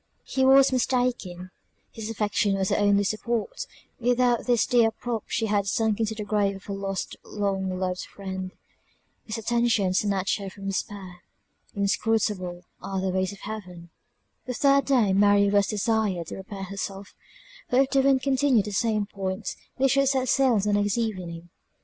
[0.23, 1.51] He was mistaken;
[1.91, 3.67] his affection was her only support;
[3.99, 8.07] without this dear prop she had sunk into the grave of her lost long loved
[8.07, 8.49] friend;
[9.25, 11.17] his attention snatched her from despair.
[11.75, 13.91] Inscrutable are the ways of Heaven!
[14.47, 17.13] The third day Mary was desired to prepare herself;
[17.69, 20.97] for if the wind continued in the same point, they should set sail the next
[20.97, 21.49] evening.